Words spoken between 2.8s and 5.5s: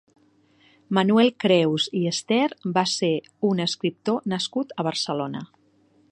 ser un escriptor nascut a Barcelona.